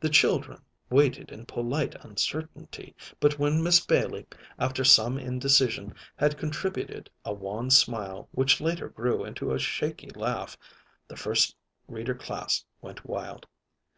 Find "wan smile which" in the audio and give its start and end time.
7.32-8.60